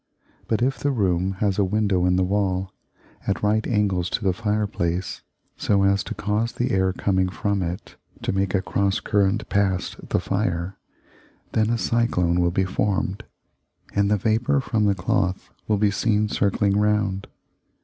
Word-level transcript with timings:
But 0.47 0.63
if 0.63 0.79
the 0.79 0.89
room 0.89 1.33
has 1.41 1.59
a 1.59 1.63
window 1.63 2.07
in 2.07 2.15
the 2.15 2.23
wall, 2.23 2.73
at 3.27 3.43
right 3.43 3.67
angles 3.67 4.09
to 4.09 4.23
the 4.23 4.33
fireplace, 4.33 5.21
so 5.57 5.83
as 5.83 6.03
to 6.05 6.15
cause 6.15 6.53
the 6.53 6.71
air 6.71 6.91
coming 6.91 7.29
from 7.29 7.61
it 7.61 7.97
to 8.23 8.31
make 8.31 8.55
a 8.55 8.63
cross 8.63 8.99
current 8.99 9.47
past 9.49 10.09
the 10.09 10.19
fire, 10.19 10.75
then 11.51 11.69
a 11.69 11.77
cyclone 11.77 12.39
will 12.39 12.49
be 12.49 12.65
formed, 12.65 13.25
and 13.93 14.09
the 14.09 14.17
vapour 14.17 14.59
from 14.59 14.85
the 14.85 14.95
cloth 14.95 15.51
will 15.67 15.77
be 15.77 15.91
seen 15.91 16.27
circling 16.29 16.79
round. 16.79 17.27